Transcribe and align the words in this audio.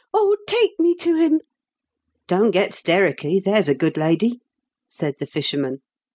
"Oh, 0.15 0.35
take 0.47 0.79
me 0.79 0.95
tb 0.95 1.19
him!"" 1.19 1.41
Don't 2.27 2.49
get 2.49 2.71
stericky, 2.71 3.39
there's 3.39 3.69
a 3.69 3.75
good 3.75 3.97
lady," 3.97 4.39
said 4.89 5.17
the 5.19 5.27
fisherman. 5.27 5.81